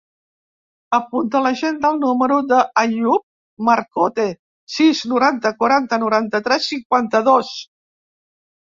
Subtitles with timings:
[0.97, 4.27] Apunta a l'agenda el número de l'Àyoub Marcote:
[4.79, 7.57] sis, noranta, quaranta, noranta-tres, cinquanta-dos.